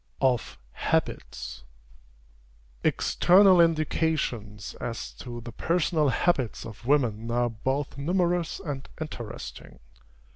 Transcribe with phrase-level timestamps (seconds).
[0.19, 1.63] OF HABITS.
[2.83, 9.77] External indications as to the personal habits of women are both numerous and interesting.